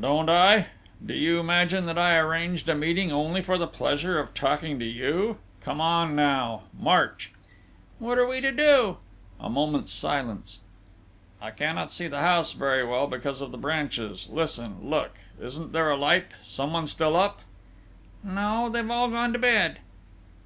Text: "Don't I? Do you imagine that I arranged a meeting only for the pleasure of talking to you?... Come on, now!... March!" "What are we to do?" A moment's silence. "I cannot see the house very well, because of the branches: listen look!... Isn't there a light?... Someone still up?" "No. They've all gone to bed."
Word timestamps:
"Don't 0.00 0.30
I? 0.30 0.68
Do 1.04 1.12
you 1.12 1.38
imagine 1.38 1.84
that 1.84 1.98
I 1.98 2.16
arranged 2.16 2.66
a 2.66 2.74
meeting 2.74 3.12
only 3.12 3.42
for 3.42 3.58
the 3.58 3.66
pleasure 3.66 4.18
of 4.18 4.32
talking 4.32 4.78
to 4.78 4.86
you?... 4.86 5.36
Come 5.60 5.82
on, 5.82 6.16
now!... 6.16 6.62
March!" 6.72 7.34
"What 7.98 8.16
are 8.16 8.26
we 8.26 8.40
to 8.40 8.50
do?" 8.52 8.96
A 9.38 9.50
moment's 9.50 9.92
silence. 9.92 10.62
"I 11.42 11.50
cannot 11.50 11.92
see 11.92 12.08
the 12.08 12.22
house 12.22 12.54
very 12.54 12.84
well, 12.84 13.06
because 13.06 13.42
of 13.42 13.50
the 13.50 13.58
branches: 13.58 14.28
listen 14.30 14.78
look!... 14.80 15.18
Isn't 15.38 15.72
there 15.72 15.90
a 15.90 15.96
light?... 15.98 16.28
Someone 16.42 16.86
still 16.86 17.14
up?" 17.14 17.40
"No. 18.24 18.70
They've 18.70 18.90
all 18.90 19.10
gone 19.10 19.34
to 19.34 19.38
bed." 19.38 19.80